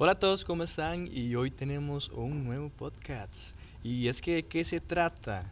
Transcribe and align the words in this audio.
Hola 0.00 0.12
a 0.12 0.18
todos, 0.20 0.44
¿cómo 0.44 0.62
están? 0.62 1.08
Y 1.12 1.34
hoy 1.34 1.50
tenemos 1.50 2.08
un 2.10 2.44
nuevo 2.44 2.68
podcast. 2.68 3.34
Y 3.82 4.06
es 4.06 4.22
que, 4.22 4.36
¿de 4.36 4.42
qué 4.44 4.62
se 4.62 4.78
trata? 4.78 5.50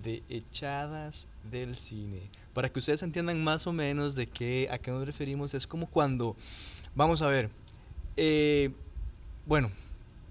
De 0.00 0.22
echadas 0.28 1.26
del 1.50 1.74
cine. 1.74 2.30
Para 2.54 2.68
que 2.68 2.78
ustedes 2.78 3.02
entiendan 3.02 3.42
más 3.42 3.66
o 3.66 3.72
menos 3.72 4.14
de 4.14 4.28
qué, 4.28 4.68
a 4.70 4.78
qué 4.78 4.92
nos 4.92 5.04
referimos, 5.04 5.52
es 5.52 5.66
como 5.66 5.88
cuando, 5.88 6.36
vamos 6.94 7.22
a 7.22 7.26
ver, 7.26 7.50
eh, 8.16 8.70
bueno, 9.46 9.72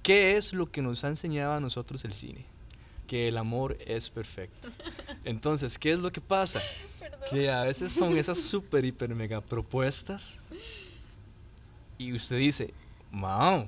¿qué 0.02 0.38
es 0.38 0.54
lo 0.54 0.72
que 0.72 0.82
nos 0.82 1.04
ha 1.04 1.10
enseñado 1.10 1.52
a 1.52 1.60
nosotros 1.60 2.06
el 2.06 2.14
cine? 2.14 2.46
Que 3.06 3.28
el 3.28 3.36
amor 3.36 3.78
es 3.86 4.10
perfecto. 4.10 4.70
Entonces, 5.26 5.78
¿qué 5.78 5.92
es 5.92 6.00
lo 6.00 6.14
que 6.14 6.22
pasa? 6.22 6.62
Que 7.30 7.52
a 7.52 7.64
veces 7.64 7.92
son 7.92 8.18
esas 8.18 8.38
super, 8.40 8.86
hiper, 8.86 9.14
mega 9.14 9.42
propuestas 9.42 10.40
y 11.98 12.14
usted 12.14 12.38
dice, 12.38 12.74
wow, 13.12 13.68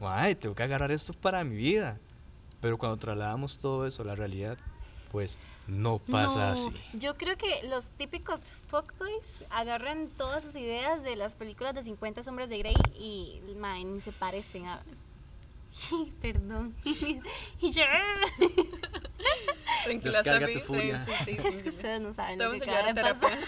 ay, 0.00 0.34
tengo 0.34 0.54
que 0.54 0.62
agarrar 0.62 0.90
esto 0.90 1.12
para 1.12 1.44
mi 1.44 1.56
vida. 1.56 1.98
Pero 2.60 2.78
cuando 2.78 2.96
trasladamos 2.96 3.58
todo 3.58 3.86
eso 3.86 4.02
a 4.02 4.06
la 4.06 4.14
realidad, 4.14 4.56
pues 5.12 5.36
no 5.66 5.98
pasa 5.98 6.52
así. 6.52 6.70
Yo 6.94 7.16
creo 7.16 7.36
que 7.36 7.62
los 7.68 7.88
típicos 7.88 8.40
fuckboys 8.68 9.44
agarran 9.50 10.08
todas 10.16 10.42
sus 10.42 10.56
ideas 10.56 11.02
de 11.02 11.16
las 11.16 11.34
películas 11.34 11.74
de 11.74 11.82
50 11.82 12.22
sombras 12.22 12.48
de 12.48 12.58
Grey 12.58 12.74
y 12.98 13.40
mae, 13.58 13.84
ni 13.84 14.00
se 14.00 14.12
parecen 14.12 14.66
a... 14.66 14.82
Perdón. 16.22 16.74
y 16.84 17.70
yo... 17.72 17.82
Tranquila, 19.84 20.22
Descarga 20.22 20.48
tu 20.52 20.60
furia. 20.60 21.04
sí, 21.04 21.12
sí, 21.24 21.38
Es 21.44 21.62
que 21.62 21.68
ustedes 21.68 22.00
no 22.00 22.12
saben 22.12 22.38
lo 22.38 22.52
que 22.52 22.70
acaba 22.70 22.88
a 22.88 22.92
de 22.92 23.02
pasar. 23.02 23.38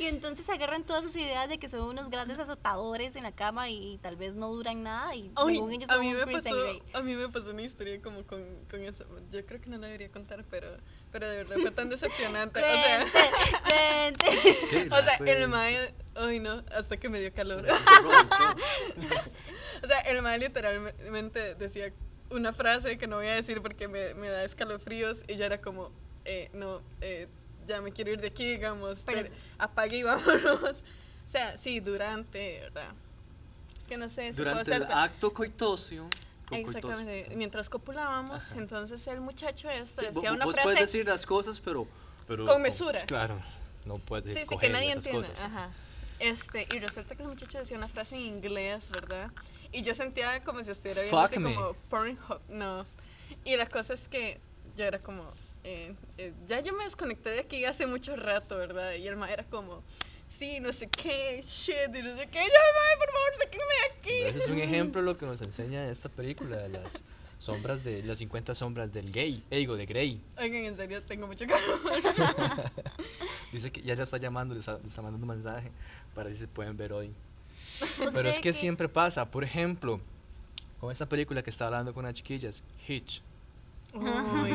Y 0.00 0.06
entonces 0.06 0.48
agarran 0.48 0.84
todas 0.84 1.04
sus 1.04 1.14
ideas 1.16 1.50
de 1.50 1.58
que 1.58 1.68
son 1.68 1.82
unos 1.82 2.08
grandes 2.08 2.38
azotadores 2.38 3.14
en 3.16 3.22
la 3.22 3.32
cama 3.32 3.68
y 3.68 3.98
tal 3.98 4.16
vez 4.16 4.34
no 4.34 4.48
duran 4.48 4.82
nada 4.82 5.14
y 5.14 5.30
Ay, 5.36 5.56
según 5.56 5.72
ellos 5.72 5.90
a 5.90 5.92
son 5.92 6.00
mí 6.00 6.14
un 6.14 6.24
me 6.24 6.40
pasó, 6.40 6.56
a 6.94 7.02
mí 7.02 7.14
me 7.14 7.28
pasó 7.28 7.50
una 7.50 7.60
historia 7.60 8.00
como 8.00 8.24
con, 8.24 8.64
con 8.70 8.82
eso. 8.82 9.04
Yo 9.30 9.44
creo 9.44 9.60
que 9.60 9.68
no 9.68 9.76
la 9.76 9.88
debería 9.88 10.10
contar, 10.10 10.42
pero, 10.48 10.68
pero 11.12 11.28
de 11.28 11.44
verdad 11.44 11.56
fue 11.60 11.70
tan 11.70 11.88
decepcionante. 11.90 12.60
o 12.60 12.62
sea, 12.62 13.04
o 14.90 15.04
sea, 15.04 15.16
el 15.16 15.48
mae, 15.48 15.92
ay 16.14 16.40
no, 16.40 16.64
hasta 16.74 16.96
que 16.96 17.10
me 17.10 17.20
dio 17.20 17.34
calor. 17.34 17.66
o 19.82 19.86
sea, 19.86 20.00
el 20.00 20.22
mae 20.22 20.38
literalmente 20.38 21.56
decía 21.56 21.92
una 22.30 22.54
frase 22.54 22.96
que 22.96 23.06
no 23.06 23.16
voy 23.16 23.26
a 23.26 23.34
decir 23.34 23.60
porque 23.60 23.86
me, 23.86 24.14
me 24.14 24.30
da 24.30 24.44
escalofríos 24.44 25.24
y 25.28 25.36
ya 25.36 25.44
era 25.44 25.60
como, 25.60 25.92
eh, 26.24 26.48
no, 26.54 26.80
eh, 27.02 27.28
ya 27.66 27.80
me 27.80 27.92
quiero 27.92 28.10
ir 28.12 28.20
de 28.20 28.28
aquí, 28.28 28.44
digamos, 28.44 29.00
Pero 29.06 29.22
ter- 29.22 29.32
apague 29.58 29.98
y 29.98 30.02
vámonos. 30.04 30.82
O 31.26 31.30
sea, 31.30 31.56
sí, 31.58 31.80
durante, 31.80 32.60
¿verdad? 32.60 32.90
Es 33.78 33.86
que 33.86 33.96
no 33.96 34.08
sé 34.08 34.32
si 34.32 34.42
puedo 34.42 34.50
Durante 34.50 34.74
el 34.74 34.82
hacerte- 34.84 34.94
acto 34.94 35.32
coitosio. 35.32 36.08
co- 36.48 36.54
Exactamente. 36.56 37.34
Mientras 37.36 37.68
copulábamos, 37.70 38.50
Ajá. 38.52 38.60
entonces 38.60 39.06
el 39.06 39.20
muchacho 39.20 39.70
este 39.70 40.00
Sí, 40.02 40.06
decía 40.14 40.30
vo- 40.30 40.34
una 40.34 40.44
vos 40.44 40.54
frase. 40.54 40.64
puedes 40.66 40.80
decir 40.80 41.06
las 41.06 41.24
cosas, 41.26 41.60
pero... 41.60 41.86
pero 42.26 42.44
Con 42.44 42.60
mesura. 42.62 43.04
Claro, 43.06 43.40
no 43.84 43.98
puedes 43.98 44.32
sí, 44.32 44.40
decir 44.40 44.48
sí, 44.48 44.58
que 44.58 44.68
nadie 44.70 44.92
entiende. 44.92 45.28
cosas. 45.28 45.40
Ajá. 45.44 45.70
Este, 46.18 46.66
y 46.74 46.78
resulta 46.80 47.14
que 47.14 47.22
el 47.22 47.28
muchacho 47.30 47.58
decía 47.58 47.76
una 47.78 47.88
frase 47.88 48.14
en 48.16 48.22
inglés, 48.22 48.90
¿verdad? 48.90 49.30
Y 49.72 49.82
yo 49.82 49.94
sentía 49.94 50.42
como 50.44 50.62
si 50.64 50.70
estuviera 50.72 51.00
viendo 51.02 51.16
Fuck 51.18 51.26
así 51.30 51.38
me. 51.38 51.54
como 51.54 51.72
Pornhub. 51.88 52.40
No. 52.48 52.84
Y 53.44 53.56
la 53.56 53.66
cosa 53.66 53.94
es 53.94 54.06
que 54.08 54.38
yo 54.76 54.84
era 54.84 54.98
como. 54.98 55.32
Eh, 55.64 55.94
eh, 56.18 56.32
ya 56.46 56.60
yo 56.60 56.72
me 56.74 56.84
desconecté 56.84 57.30
de 57.30 57.40
aquí 57.40 57.64
hace 57.64 57.86
mucho 57.86 58.16
rato, 58.16 58.56
¿verdad? 58.56 58.94
Y 58.94 59.06
el 59.06 59.16
ma 59.16 59.30
era 59.30 59.44
como. 59.44 59.82
Sí, 60.28 60.60
no 60.60 60.72
sé 60.72 60.88
qué, 60.88 61.40
shit, 61.42 61.88
y 61.92 62.02
no 62.02 62.16
sé 62.16 62.28
qué. 62.28 62.38
Yo, 62.38 62.60
mae, 62.78 62.96
por 62.98 63.10
favor, 63.10 63.32
sáquenme 63.38 63.64
de 63.64 63.98
aquí. 63.98 64.28
Ese 64.28 64.38
es 64.38 64.46
un 64.46 64.58
ejemplo 64.60 65.00
de 65.00 65.06
lo 65.06 65.18
que 65.18 65.26
nos 65.26 65.40
enseña 65.42 65.88
esta 65.88 66.08
película, 66.08 66.56
de 66.56 66.68
las 66.68 66.92
sombras 67.40 67.82
de... 67.82 68.02
Las 68.04 68.18
50 68.18 68.54
sombras 68.54 68.92
del 68.92 69.10
gay. 69.10 69.42
Eh, 69.50 69.58
digo, 69.58 69.76
de 69.76 69.86
Grey. 69.86 70.20
Oigan, 70.38 70.64
en 70.66 70.76
serio, 70.76 71.02
tengo 71.02 71.26
mucho 71.26 71.46
calor. 71.46 71.80
Dice 73.52 73.72
que 73.72 73.82
ya 73.82 73.96
le 73.96 74.02
está 74.04 74.18
llamando, 74.18 74.54
le 74.54 74.60
está, 74.60 74.78
le 74.78 74.86
está 74.86 75.02
mandando 75.02 75.24
un 75.24 75.32
mensaje 75.32 75.72
para 76.14 76.26
ver 76.26 76.34
si 76.34 76.42
se 76.42 76.48
pueden 76.48 76.76
ver 76.76 76.92
hoy. 76.92 77.12
Pero 77.98 78.10
¿Usted 78.10 78.26
es 78.26 78.36
que 78.36 78.42
qué? 78.42 78.52
siempre 78.52 78.88
pasa. 78.88 79.24
Por 79.24 79.42
ejemplo, 79.42 80.00
con 80.78 80.92
esta 80.92 81.06
película 81.06 81.42
que 81.42 81.50
estaba 81.50 81.68
hablando 81.68 81.92
con 81.92 82.04
las 82.04 82.14
chiquillas, 82.14 82.62
Hitch. 82.86 83.22
Uy, 83.92 84.52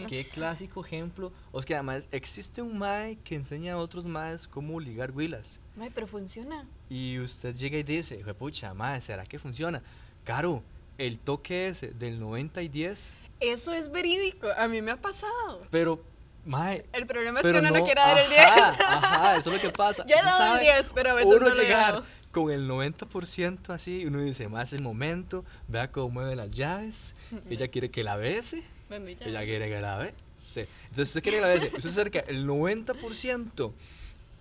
Mae, 0.00 0.08
qué 0.08 0.24
clásico 0.24 0.84
ejemplo. 0.84 1.32
O 1.52 1.60
que 1.62 1.74
además 1.74 2.08
existe 2.12 2.62
un 2.62 2.78
mae 2.78 3.16
que 3.24 3.34
enseña 3.34 3.74
a 3.74 3.78
otros 3.78 4.04
maes 4.04 4.48
cómo 4.48 4.80
ligar 4.80 5.10
huilas. 5.10 5.58
Mae, 5.76 5.90
pero 5.90 6.06
funciona. 6.06 6.66
Y 6.88 7.18
usted 7.18 7.54
llega 7.54 7.78
y 7.78 7.82
dice, 7.82 8.16
pucha, 8.34 8.74
mae, 8.74 9.00
¿será 9.00 9.24
que 9.24 9.38
funciona? 9.38 9.82
Caro, 10.24 10.62
el 10.98 11.18
toque 11.18 11.68
ese 11.68 11.88
del 11.88 12.20
90 12.20 12.62
y 12.62 12.68
10, 12.68 13.10
Eso 13.40 13.72
es 13.72 13.90
verídico. 13.90 14.48
A 14.56 14.68
mí 14.68 14.82
me 14.82 14.90
ha 14.90 14.96
pasado. 14.96 15.66
pero, 15.70 16.02
mae. 16.44 16.84
El 16.92 17.06
problema 17.06 17.40
es 17.40 17.46
que 17.46 17.58
uno 17.58 17.70
no, 17.70 17.84
quiere 17.84 18.00
dar 18.00 18.18
el 18.18 18.32
ajá, 18.32 18.70
10. 18.72 18.80
Ajá, 18.80 19.36
eso 19.36 19.50
es 19.50 19.62
lo 19.62 19.70
que 19.70 19.76
pasa. 19.76 20.04
Yo 20.08 20.16
he 20.16 20.22
dado 20.22 20.42
el 20.42 20.60
sabe, 20.60 20.74
10, 20.76 20.92
pero 20.94 21.10
a 21.10 21.14
veces 21.14 21.30
uno 21.34 21.48
no 21.48 21.54
lo 21.54 21.62
he 21.62 21.68
dado. 21.70 22.04
con 22.32 22.50
el 22.50 22.68
90% 22.68 23.70
así, 23.70 24.04
uno 24.04 24.20
dice, 24.20 24.48
más 24.48 24.72
el 24.72 24.82
momento, 24.82 25.44
vea 25.68 25.90
cómo 25.90 26.10
mueve 26.10 26.36
las 26.36 26.50
llaves, 26.50 27.14
ella 27.50 27.68
quiere 27.68 27.90
que 27.90 28.02
la 28.04 28.16
bese, 28.16 28.62
Ella 28.90 29.44
quiere 29.44 29.68
que 29.68 29.80
la 29.80 29.96
bese. 29.98 30.68
Entonces 30.90 31.08
usted 31.08 31.22
quiere 31.22 31.38
que 31.38 31.42
la 31.42 31.48
bese, 31.48 31.66
usted 31.68 31.80
se 31.80 31.88
acerca 31.88 32.20
el 32.20 32.46
90% 32.46 33.72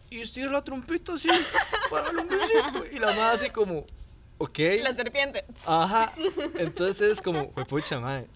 y 0.10 0.22
estira 0.22 0.52
la 0.52 0.64
trompita 0.64 1.14
así, 1.14 1.28
para 1.92 2.10
el 2.10 2.18
hombrecito, 2.18 2.86
y 2.92 2.98
la 3.00 3.08
más 3.14 3.36
así 3.42 3.52
como, 3.52 3.86
ok. 4.40 4.60
La 4.82 4.94
serpiente. 4.94 5.46
Ajá, 5.68 6.12
entonces 6.58 7.12
es 7.12 7.22
como, 7.22 7.52
"Jue 7.54 7.66
pucha 7.66 8.00
madre, 8.00 8.28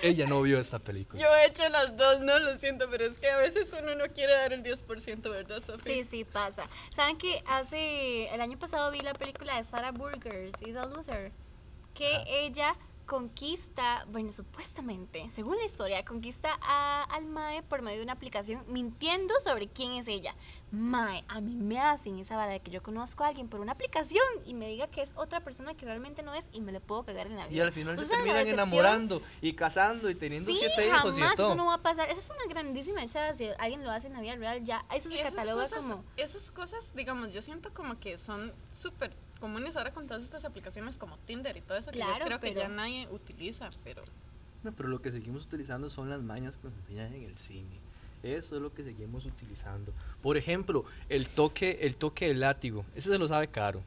ella 0.00 0.26
no 0.26 0.40
vio 0.40 0.58
esta 0.58 0.78
película. 0.78 1.20
Yo 1.20 1.26
he 1.36 1.46
hecho 1.46 1.68
las 1.68 1.94
dos, 1.98 2.20
no 2.20 2.38
lo 2.38 2.56
siento, 2.56 2.88
pero 2.88 3.04
es 3.04 3.18
que 3.18 3.28
a 3.28 3.36
veces 3.36 3.74
uno 3.78 3.94
no 3.94 4.06
quiere 4.14 4.32
dar 4.32 4.52
el 4.54 4.62
10%, 4.62 5.28
¿verdad, 5.30 5.60
Sofía? 5.62 5.92
Sí, 5.92 6.04
sí, 6.04 6.24
pasa. 6.24 6.66
¿Saben 6.96 7.18
que 7.18 7.42
hace 7.46 8.32
el 8.32 8.40
año 8.40 8.58
pasado 8.58 8.90
vi 8.90 9.00
la 9.00 9.12
película 9.12 9.56
de 9.58 9.64
Sarah 9.64 9.90
Burgers, 9.90 10.52
Is 10.66 10.76
a 10.76 10.86
Loser? 10.86 11.32
Que 11.94 12.14
Ajá. 12.14 12.24
ella 12.28 12.76
conquista, 13.08 14.04
bueno, 14.12 14.32
supuestamente, 14.32 15.30
según 15.30 15.56
la 15.56 15.64
historia, 15.64 16.04
conquista 16.04 16.58
a, 16.60 17.04
al 17.04 17.24
Mae 17.24 17.62
por 17.62 17.80
medio 17.80 17.96
de 17.96 18.04
una 18.04 18.12
aplicación 18.12 18.62
mintiendo 18.68 19.32
sobre 19.42 19.66
quién 19.66 19.92
es 19.92 20.06
ella. 20.08 20.34
Mae, 20.70 21.24
a 21.28 21.40
mí 21.40 21.56
me 21.56 21.80
hacen 21.80 22.18
esa 22.18 22.36
vara 22.36 22.52
de 22.52 22.60
que 22.60 22.70
yo 22.70 22.82
conozco 22.82 23.24
a 23.24 23.28
alguien 23.28 23.48
por 23.48 23.60
una 23.60 23.72
aplicación 23.72 24.22
y 24.44 24.52
me 24.52 24.68
diga 24.68 24.88
que 24.88 25.00
es 25.00 25.12
otra 25.16 25.40
persona 25.40 25.74
que 25.74 25.86
realmente 25.86 26.22
no 26.22 26.34
es 26.34 26.50
y 26.52 26.60
me 26.60 26.70
le 26.70 26.80
puedo 26.80 27.02
cagar 27.04 27.26
en 27.28 27.36
la 27.36 27.46
vida. 27.46 27.56
Y 27.56 27.60
al 27.60 27.72
final 27.72 27.96
se 27.96 28.02
¿Ustedes 28.04 28.18
saben 28.18 28.34
la 28.34 28.44
terminan 28.44 28.68
enamorando 28.68 29.22
y 29.40 29.54
casando 29.54 30.10
y 30.10 30.14
teniendo 30.14 30.50
Sí, 30.52 30.58
siete 30.58 30.86
hijos 30.88 31.16
y 31.16 31.20
jamás 31.22 31.36
todo. 31.36 31.46
eso 31.46 31.56
no 31.56 31.64
va 31.66 31.74
a 31.74 31.82
pasar. 31.82 32.10
Eso 32.10 32.20
es 32.20 32.28
una 32.30 32.46
grandísima 32.52 33.02
echada. 33.02 33.32
Si 33.32 33.48
alguien 33.58 33.82
lo 33.84 33.90
hace 33.90 34.08
en 34.08 34.12
la 34.12 34.20
vida 34.20 34.36
real, 34.36 34.62
ya 34.62 34.84
eso 34.94 35.08
se 35.08 35.18
Esas 35.18 35.32
cataloga 35.32 35.62
cosas, 35.62 35.78
como... 35.78 36.04
esas 36.18 36.50
cosas, 36.50 36.94
digamos, 36.94 37.32
yo 37.32 37.40
siento 37.40 37.72
como 37.72 37.98
que 37.98 38.18
son 38.18 38.52
súper 38.70 39.16
comunes 39.38 39.76
ahora 39.76 39.92
con 39.92 40.06
todas 40.06 40.22
estas 40.24 40.44
aplicaciones 40.44 40.96
como 40.98 41.16
Tinder 41.18 41.56
y 41.56 41.60
todo 41.60 41.78
eso, 41.78 41.90
que 41.90 41.96
Claro, 41.98 42.18
yo 42.20 42.24
creo 42.26 42.40
que 42.40 42.48
pero- 42.48 42.60
ya 42.62 42.68
nadie 42.68 43.08
utiliza, 43.10 43.70
pero... 43.84 44.02
No, 44.64 44.72
pero 44.72 44.88
lo 44.88 45.00
que 45.00 45.12
seguimos 45.12 45.44
utilizando 45.44 45.88
son 45.88 46.10
las 46.10 46.20
mañas 46.20 46.56
que 46.56 46.68
nos 46.68 46.76
enseñan 46.78 47.14
en 47.14 47.22
el 47.24 47.36
cine. 47.36 47.78
Eso 48.24 48.56
es 48.56 48.62
lo 48.62 48.74
que 48.74 48.82
seguimos 48.82 49.24
utilizando. 49.24 49.92
Por 50.20 50.36
ejemplo, 50.36 50.84
el 51.08 51.28
toque, 51.28 51.78
el 51.82 51.94
toque 51.94 52.26
del 52.26 52.40
látigo. 52.40 52.84
Ese 52.96 53.08
se 53.10 53.18
lo 53.18 53.28
sabe 53.28 53.46
caro. 53.48 53.80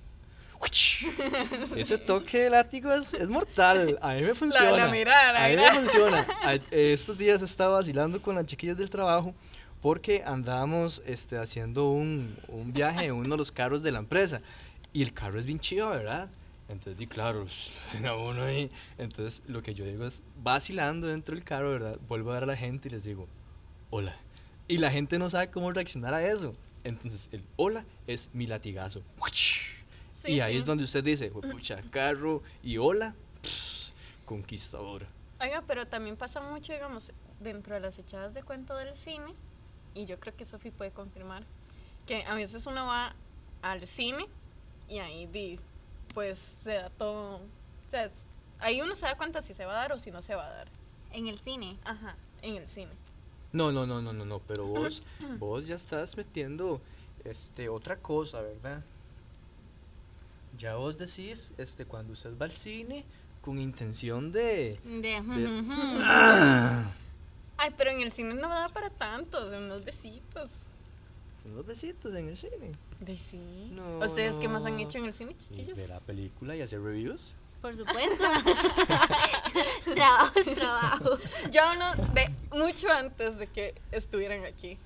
Ese 1.76 1.98
toque 1.98 2.44
de 2.44 2.50
látigo 2.50 2.94
es, 2.94 3.14
es 3.14 3.28
mortal. 3.30 3.98
A 4.02 4.14
mí 4.14 4.22
me 4.22 4.36
funciona. 4.36 4.72
la 4.72 4.88
mirada, 4.88 5.34
la 5.34 5.46
a 5.46 5.48
mí 5.50 5.56
mirada. 5.56 5.74
me 5.74 5.80
funciona. 5.82 6.28
A- 6.44 6.54
estos 6.72 7.18
días 7.18 7.42
estaba 7.42 7.78
vacilando 7.78 8.22
con 8.22 8.36
las 8.36 8.46
chiquillas 8.46 8.78
del 8.78 8.90
trabajo 8.90 9.34
porque 9.82 10.24
andábamos 10.24 11.02
este, 11.06 11.38
haciendo 11.38 11.90
un, 11.90 12.38
un 12.48 12.72
viaje 12.72 13.06
en 13.06 13.14
uno 13.14 13.30
de 13.30 13.38
los 13.38 13.52
carros 13.52 13.82
de 13.82 13.92
la 13.92 14.00
empresa. 14.00 14.42
Y 14.94 15.02
el 15.02 15.14
carro 15.14 15.40
es 15.40 15.46
bien 15.46 15.60
chido, 15.60 15.90
¿verdad? 15.90 16.30
Entonces, 16.68 16.98
di 16.98 17.08
claro, 17.08 17.48
uno 18.20 18.44
ahí. 18.44 18.70
Entonces, 18.98 19.44
lo 19.48 19.62
que 19.62 19.74
yo 19.74 19.86
digo 19.86 20.06
es, 20.06 20.24
vacilando 20.42 21.08
dentro 21.08 21.36
del 21.36 21.44
carro, 21.44 21.72
¿verdad? 21.72 21.98
Vuelvo 22.08 22.32
a 22.32 22.36
ver 22.36 22.44
a 22.44 22.48
la 22.48 22.58
gente 22.58 22.88
y 22.88 22.92
les 22.92 23.04
digo, 23.04 23.28
hola. 23.90 24.16
Y 24.68 24.78
la 24.78 24.90
gente 24.90 25.20
no 25.20 25.30
sabe 25.30 25.50
cómo 25.50 25.72
reaccionar 25.72 26.14
a 26.14 26.26
eso. 26.26 26.56
Entonces, 26.84 27.30
el 27.32 27.44
hola 27.58 27.86
es 28.08 28.30
mi 28.34 28.48
latigazo. 28.48 29.02
Sí, 30.14 30.34
y 30.34 30.40
ahí 30.40 30.54
sí. 30.54 30.60
es 30.60 30.66
donde 30.66 30.84
usted 30.84 31.04
dice, 31.04 31.30
pucha, 31.30 31.82
carro 31.90 32.42
y 32.64 32.78
hola, 32.78 33.16
pss, 33.42 33.92
conquistadora. 34.26 35.08
Oiga, 35.42 35.64
pero 35.68 35.88
también 35.88 36.16
pasa 36.16 36.40
mucho, 36.42 36.72
digamos, 36.74 37.12
dentro 37.40 37.74
de 37.74 37.82
las 37.82 37.98
echadas 37.98 38.34
de 38.34 38.44
cuento 38.44 38.78
del 38.78 38.96
cine, 38.96 39.34
y 39.94 40.06
yo 40.06 40.20
creo 40.20 40.36
que 40.36 40.46
Sofi 40.46 40.70
puede 40.72 40.92
confirmar, 40.92 41.44
que 42.06 42.24
a 42.24 42.36
veces 42.36 42.68
uno 42.68 42.86
va 42.86 43.16
al 43.62 43.88
cine 43.88 44.26
y 44.92 45.00
ahí 45.00 45.26
di, 45.28 45.58
pues 46.14 46.38
se 46.64 46.74
da 46.74 46.90
todo, 46.90 47.38
o 47.38 47.42
sea, 47.90 48.06
es- 48.06 48.28
ahí 48.60 48.82
uno 48.82 48.94
se 48.94 49.06
da 49.06 49.16
cuenta 49.16 49.42
si 49.42 49.54
se 49.54 49.66
va 49.66 49.72
a 49.72 49.76
dar 49.76 49.94
o 49.94 50.00
si 50.00 50.12
no 50.12 50.22
se 50.22 50.36
va 50.36 50.46
a 50.46 50.50
dar. 50.54 50.68
En 51.12 51.28
el 51.28 51.40
cine. 51.40 51.78
Ajá, 51.84 52.16
en 52.42 52.56
el 52.58 52.68
cine. 52.68 52.92
No, 53.54 53.72
no, 53.72 53.86
no, 53.88 54.02
no, 54.02 54.14
no, 54.14 54.26
no, 54.26 54.40
pero 54.40 54.66
vos, 54.68 55.02
vos 55.40 55.66
ya 55.66 55.76
estás 55.76 56.16
metiendo 56.18 56.82
este, 57.24 57.70
otra 57.70 57.96
cosa, 57.98 58.42
¿verdad? 58.42 58.82
Ya 60.58 60.76
vos 60.76 60.98
decís, 60.98 61.54
este, 61.58 61.86
cuando 61.86 62.14
usted 62.14 62.38
va 62.38 62.46
al 62.46 62.52
cine 62.52 63.06
con 63.42 63.58
intención 63.60 64.32
de... 64.32 64.78
De, 64.84 65.22
de-. 65.22 65.64
Ay, 67.58 67.72
pero 67.78 67.92
en 67.92 68.02
el 68.02 68.12
cine 68.12 68.34
no 68.34 68.50
da 68.50 68.70
para 68.70 68.90
tantos, 68.90 69.48
unos 69.56 69.84
besitos. 69.86 70.52
Unos 71.46 71.66
besitos 71.66 72.14
en 72.16 72.28
el 72.30 72.38
cine. 72.38 72.72
De 73.00 73.18
sí. 73.18 73.70
No, 73.72 73.98
¿Ustedes 74.00 74.38
qué 74.38 74.48
más 74.48 74.64
han 74.66 74.74
no. 74.74 74.80
hecho 74.80 75.00
en 75.00 75.06
el 75.06 75.14
cine, 75.14 75.36
chiquillos? 75.36 75.76
ver 75.76 75.90
la 75.90 76.00
película 76.00 76.56
y 76.56 76.62
hacer 76.62 76.82
reviews. 76.82 77.34
Por 77.62 77.76
supuesto. 77.76 78.24
trabajo 79.94 80.40
es 80.40 80.56
trabajo. 80.56 81.18
Yo 81.52 81.62
hablo 81.64 81.86
de 82.14 82.30
mucho 82.58 82.90
antes 82.92 83.38
de 83.38 83.48
que 83.48 83.76
estuvieran 83.92 84.46
aquí. 84.46 84.78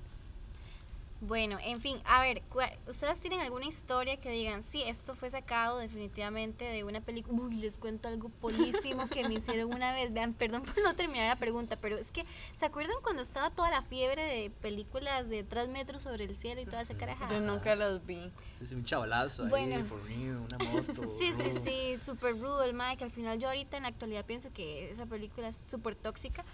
Bueno, 1.22 1.56
en 1.64 1.80
fin, 1.80 1.96
a 2.04 2.20
ver, 2.20 2.42
cua- 2.52 2.76
¿ustedes 2.86 3.20
tienen 3.20 3.40
alguna 3.40 3.64
historia 3.64 4.18
que 4.18 4.30
digan, 4.30 4.62
sí, 4.62 4.82
esto 4.82 5.14
fue 5.14 5.30
sacado 5.30 5.78
definitivamente 5.78 6.66
de 6.66 6.84
una 6.84 7.00
película? 7.00 7.40
Uy, 7.42 7.54
les 7.56 7.78
cuento 7.78 8.08
algo 8.08 8.28
polísimo 8.28 9.08
que 9.08 9.26
me 9.26 9.34
hicieron 9.34 9.72
una 9.72 9.94
vez. 9.94 10.12
Vean, 10.12 10.34
perdón 10.34 10.62
por 10.64 10.78
no 10.82 10.94
terminar 10.94 11.26
la 11.28 11.36
pregunta, 11.36 11.76
pero 11.76 11.96
es 11.96 12.10
que, 12.10 12.26
¿se 12.54 12.66
acuerdan 12.66 12.96
cuando 13.02 13.22
estaba 13.22 13.48
toda 13.48 13.70
la 13.70 13.80
fiebre 13.80 14.22
de 14.22 14.50
películas 14.50 15.30
de 15.30 15.42
3 15.42 15.70
metros 15.70 16.02
sobre 16.02 16.24
el 16.24 16.36
cielo 16.36 16.60
y 16.60 16.66
toda 16.66 16.82
esa 16.82 16.94
carajada? 16.94 17.32
Yo 17.32 17.40
nunca 17.40 17.74
las 17.76 18.04
vi. 18.04 18.30
Sí, 18.58 18.66
sí, 18.66 18.74
un 18.74 18.84
chavalazo 18.84 19.44
ahí, 19.44 19.48
Bueno. 19.48 19.76
una 19.76 20.58
moto. 20.58 21.02
Sí, 21.18 21.32
sí, 21.34 21.50
rudo. 21.50 21.60
sí, 21.64 21.96
súper 22.04 22.38
rudo 22.38 22.62
el 22.62 22.74
Mike. 22.74 23.02
Al 23.04 23.10
final 23.10 23.38
yo 23.38 23.48
ahorita 23.48 23.78
en 23.78 23.84
la 23.84 23.88
actualidad 23.88 24.26
pienso 24.26 24.52
que 24.52 24.90
esa 24.90 25.06
película 25.06 25.48
es 25.48 25.56
súper 25.70 25.94
tóxica 25.96 26.44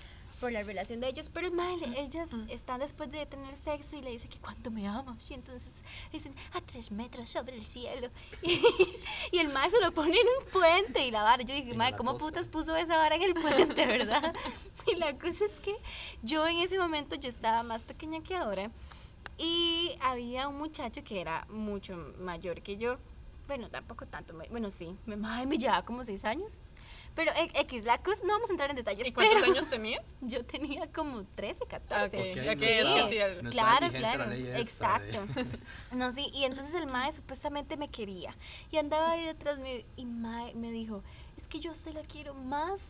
por 0.42 0.50
la 0.50 0.64
relación 0.64 0.98
de 0.98 1.06
ellos, 1.06 1.30
pero 1.32 1.46
el 1.46 1.52
Mike, 1.52 2.00
ellas 2.00 2.32
están 2.48 2.80
después 2.80 3.08
de 3.12 3.24
tener 3.26 3.56
sexo 3.56 3.96
y 3.96 4.02
le 4.02 4.10
dice 4.10 4.28
que 4.28 4.40
cuánto 4.40 4.72
me 4.72 4.88
amas. 4.88 5.30
Y 5.30 5.34
entonces 5.34 5.72
dicen 6.10 6.34
a 6.52 6.60
tres 6.60 6.90
metros 6.90 7.28
sobre 7.28 7.56
el 7.56 7.64
cielo. 7.64 8.08
Y, 9.30 9.38
el 9.38 9.46
Mike 9.48 9.70
se 9.70 9.80
lo 9.80 9.92
pone 9.92 10.10
en 10.10 10.26
un 10.26 10.50
puente 10.50 11.06
y 11.06 11.12
la 11.12 11.22
vara. 11.22 11.44
Yo 11.44 11.54
dije, 11.54 11.74
la 11.76 11.96
¿cómo 11.96 12.18
putas 12.18 12.48
puso 12.48 12.74
esa 12.74 12.96
vara 12.96 13.14
en 13.14 13.22
el 13.22 13.34
puente, 13.34 13.86
verdad? 13.86 14.34
Y 14.92 14.96
la 14.96 15.16
cosa 15.16 15.44
es 15.44 15.52
que 15.64 15.76
yo 16.24 16.44
en 16.48 16.56
ese 16.56 16.76
momento 16.76 17.14
yo 17.14 17.28
estaba 17.28 17.62
más 17.62 17.84
pequeña 17.84 18.20
que 18.20 18.34
ahora. 18.34 18.72
Y 19.38 19.92
había 20.00 20.48
un 20.48 20.58
muchacho 20.58 21.04
que 21.04 21.20
era 21.20 21.46
mucho 21.50 22.14
mayor 22.18 22.62
que 22.62 22.78
yo. 22.78 22.98
Bueno, 23.46 23.70
tampoco 23.70 24.06
tanto. 24.06 24.34
Bueno, 24.50 24.72
sí. 24.72 24.96
Me, 25.06 25.16
me 25.16 25.56
llevaba 25.56 25.84
como 25.84 26.02
seis 26.02 26.24
años. 26.24 26.58
Pero 27.14 27.30
e- 27.32 27.50
X, 27.60 27.84
la 27.84 27.98
cosa, 27.98 28.22
no 28.24 28.32
vamos 28.32 28.48
a 28.48 28.52
entrar 28.52 28.70
en 28.70 28.76
detalles. 28.76 29.06
¿Y 29.06 29.12
cuántos 29.12 29.40
pero 29.40 29.52
años 29.52 29.68
tenías? 29.68 30.02
Yo 30.22 30.44
tenía 30.44 30.86
como 30.92 31.24
13, 31.34 31.60
Ah, 31.64 31.68
14. 31.68 32.16
ok. 32.16 32.22
Ok, 32.30 32.34
Ya 32.36 32.54
no 32.54 32.60
que 32.60 32.78
es 32.78 32.86
está- 32.86 33.08
que 33.08 33.08
sí, 33.08 33.42
no 33.44 33.50
Claro, 33.50 33.90
claro. 33.90 34.32
Exacto. 34.32 35.26
No, 35.92 36.10
sí, 36.10 36.30
y 36.32 36.44
entonces 36.44 36.74
el 36.74 36.86
mae 36.86 37.12
supuestamente 37.12 37.76
me 37.76 37.88
quería. 37.88 38.34
Y 38.70 38.78
andaba 38.78 39.12
ahí 39.12 39.26
detrás 39.26 39.58
mío 39.58 39.84
y 39.96 40.06
mae 40.06 40.54
me 40.54 40.70
dijo, 40.70 41.02
es 41.36 41.48
que 41.48 41.60
yo 41.60 41.74
se 41.74 41.92
la 41.92 42.02
quiero 42.02 42.32
más, 42.34 42.86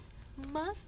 más, 0.53 0.79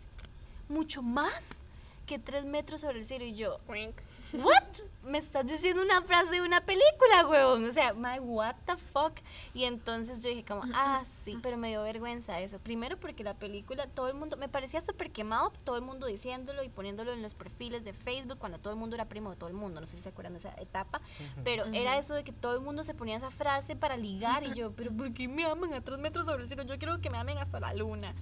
mucho 0.68 1.02
más 1.02 1.60
que 2.06 2.18
tres 2.20 2.44
metros 2.44 2.82
sobre 2.82 3.00
el 3.00 3.06
cielo. 3.06 3.24
Y 3.24 3.34
yo, 3.34 3.58
Wink. 3.68 3.96
¿What? 4.42 4.62
Me 5.04 5.18
estás 5.18 5.46
diciendo 5.46 5.82
una 5.82 6.00
frase 6.02 6.36
de 6.36 6.42
una 6.42 6.62
película, 6.62 7.28
huevón. 7.28 7.68
O 7.68 7.72
sea, 7.72 7.92
my, 7.92 8.18
what 8.20 8.56
the 8.64 8.76
fuck. 8.76 9.12
Y 9.52 9.64
entonces 9.64 10.20
yo 10.20 10.30
dije 10.30 10.44
como, 10.44 10.62
ah, 10.72 11.04
sí, 11.24 11.38
pero 11.42 11.58
me 11.58 11.68
dio 11.68 11.82
vergüenza 11.82 12.40
eso. 12.40 12.58
Primero 12.58 12.98
porque 12.98 13.22
la 13.22 13.34
película, 13.34 13.86
todo 13.86 14.08
el 14.08 14.14
mundo, 14.14 14.36
me 14.38 14.48
parecía 14.48 14.80
súper 14.80 15.10
quemado, 15.10 15.52
todo 15.64 15.76
el 15.76 15.82
mundo 15.82 16.06
diciéndolo 16.06 16.64
y 16.64 16.70
poniéndolo 16.70 17.12
en 17.12 17.20
los 17.20 17.34
perfiles 17.34 17.84
de 17.84 17.92
Facebook 17.92 18.38
cuando 18.38 18.58
todo 18.58 18.72
el 18.72 18.78
mundo 18.78 18.96
era 18.96 19.04
primo 19.04 19.30
de 19.30 19.36
todo 19.36 19.48
el 19.48 19.54
mundo. 19.54 19.80
No 19.80 19.86
sé 19.86 19.96
si 19.96 20.02
se 20.02 20.08
acuerdan 20.08 20.32
de 20.32 20.38
esa 20.38 20.54
etapa. 20.60 21.00
Pero 21.44 21.64
era 21.66 21.98
eso 21.98 22.14
de 22.14 22.24
que 22.24 22.32
todo 22.32 22.54
el 22.54 22.60
mundo 22.60 22.82
se 22.82 22.94
ponía 22.94 23.16
esa 23.16 23.30
frase 23.30 23.76
para 23.76 23.96
ligar 23.96 24.44
y 24.44 24.54
yo, 24.54 24.72
pero 24.72 24.90
¿por 24.90 25.12
qué 25.12 25.28
me 25.28 25.44
aman 25.44 25.74
a 25.74 25.82
tres 25.82 25.98
metros 25.98 26.26
sobre 26.26 26.42
el 26.42 26.48
cielo? 26.48 26.62
Yo 26.62 26.78
quiero 26.78 27.00
que 27.00 27.10
me 27.10 27.18
amen 27.18 27.38
hasta 27.38 27.60
la 27.60 27.74
luna. 27.74 28.14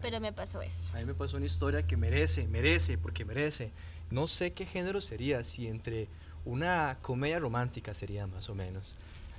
Pero 0.00 0.18
me 0.18 0.32
pasó 0.32 0.62
eso. 0.62 0.94
A 0.94 0.98
mí 1.00 1.04
me 1.04 1.14
pasó 1.14 1.36
una 1.36 1.44
historia 1.44 1.86
que 1.86 1.96
merece, 1.96 2.48
merece, 2.48 2.96
porque 2.96 3.24
merece. 3.24 3.70
No 4.10 4.26
sé 4.26 4.52
qué 4.52 4.66
género 4.66 5.00
sería, 5.00 5.44
si 5.44 5.66
entre 5.66 6.08
una 6.44 6.98
comedia 7.02 7.38
romántica 7.38 7.94
sería 7.94 8.26
más 8.26 8.48
o 8.48 8.54
menos. 8.54 8.94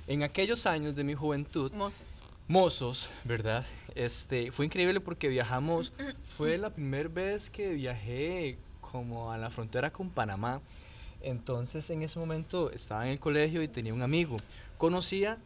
En 0.06 0.22
aquellos 0.22 0.66
años 0.66 0.96
de 0.96 1.04
mi 1.04 1.14
juventud, 1.14 1.72
Mozos. 1.72 2.22
mozos, 2.48 3.10
¿verdad? 3.24 3.64
Este, 3.94 4.50
fue 4.50 4.64
increíble 4.66 5.00
porque 5.00 5.28
viajamos, 5.28 5.92
fue 6.36 6.58
la 6.58 6.70
primera 6.70 7.08
vez 7.08 7.50
que 7.50 7.70
viajé 7.72 8.56
como 8.80 9.30
a 9.32 9.38
la 9.38 9.50
frontera 9.50 9.92
con 9.92 10.10
Panamá. 10.10 10.60
Entonces 11.22 11.88
en 11.90 12.02
ese 12.02 12.18
momento 12.18 12.70
estaba 12.72 13.04
en 13.06 13.12
el 13.12 13.20
colegio 13.20 13.62
y 13.62 13.68
tenía 13.68 13.94
un 13.94 14.02
amigo. 14.02 14.36
Conocía 14.78 15.38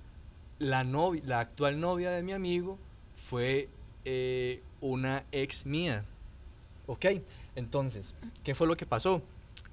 la 0.59 0.85
novia, 0.85 1.23
la 1.27 1.41
actual 1.41 1.79
novia 1.81 2.11
de 2.11 2.23
mi 2.23 2.33
amigo 2.33 2.79
fue 3.29 3.69
eh, 4.05 4.63
una 4.81 5.25
ex 5.33 5.67
mía. 5.67 6.05
Ok, 6.87 7.07
entonces, 7.57 8.15
¿qué 8.45 8.55
fue 8.55 8.67
lo 8.67 8.77
que 8.77 8.87
pasó? 8.87 9.23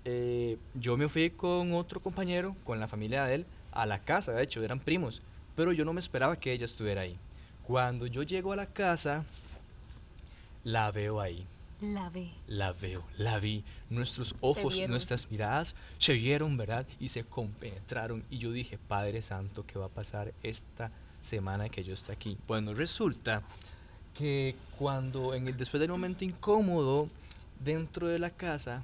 Eh, 0.06 0.58
yo 0.74 0.98
me 0.98 1.08
fui 1.10 1.30
con 1.30 1.74
otro 1.74 2.00
compañero, 2.00 2.56
con 2.64 2.80
la 2.80 2.88
familia 2.88 3.26
de 3.26 3.36
él, 3.36 3.46
a 3.72 3.86
la 3.86 4.00
casa, 4.00 4.32
de 4.34 4.44
hecho, 4.44 4.64
eran 4.64 4.80
primos, 4.80 5.22
pero 5.56 5.72
yo 5.72 5.86
no 5.86 5.94
me 5.94 6.00
esperaba 6.00 6.36
que 6.38 6.52
ella 6.52 6.66
estuviera 6.66 7.02
ahí. 7.02 7.18
Cuando 7.68 8.08
yo 8.08 8.24
llego 8.24 8.52
a 8.52 8.56
la 8.56 8.66
casa, 8.66 9.24
la 10.64 10.92
veo 10.92 11.20
ahí, 11.22 11.46
La 11.82 12.10
ve. 12.10 12.30
la 12.48 12.74
veo, 12.74 13.04
la 13.18 13.40
vi. 13.40 13.64
Nuestros 13.90 14.36
ojos, 14.42 14.76
nuestras 14.88 15.30
miradas 15.30 15.76
se 16.00 16.14
vieron, 16.14 16.58
¿verdad? 16.58 16.86
Y 17.00 17.10
se 17.10 17.24
compenetraron. 17.24 18.24
Y 18.30 18.38
yo 18.40 18.52
dije, 18.52 18.78
Padre 18.88 19.22
Santo, 19.22 19.66
¿qué 19.66 19.78
va 19.80 19.86
a 19.86 19.90
pasar 19.90 20.34
esta 20.44 20.92
semana 21.22 21.70
que 21.70 21.84
yo 21.84 21.94
esté 21.94 22.12
aquí? 22.14 22.38
Bueno, 22.48 22.74
resulta 22.74 23.44
que 24.14 24.56
cuando, 24.78 25.34
en 25.34 25.48
el, 25.48 25.58
después 25.58 25.80
del 25.82 25.90
momento 25.90 26.24
incómodo, 26.24 27.10
dentro 27.64 28.08
de 28.08 28.20
la 28.20 28.30
casa, 28.32 28.84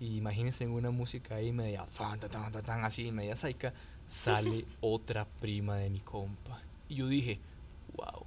y 0.00 0.16
imagínense 0.16 0.64
en 0.64 0.70
una 0.70 0.90
música 0.90 1.36
ahí 1.36 1.52
media, 1.52 1.86
fan, 1.86 2.18
ta, 2.20 2.28
tan, 2.28 2.50
ta, 2.52 2.62
tan, 2.62 2.84
así, 2.84 3.10
media 3.12 3.36
saica, 3.36 3.72
sale 4.08 4.64
otra 4.80 5.26
prima 5.40 5.76
de 5.76 5.90
mi 5.90 6.00
compa. 6.00 6.60
Y 6.88 6.96
yo 6.96 7.08
dije, 7.08 7.38
wow, 7.96 8.26